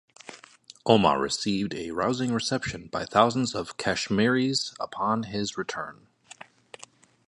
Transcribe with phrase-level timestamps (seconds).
[0.83, 6.07] Omar received a rousing reception by thousands of Kashmiris upon his return.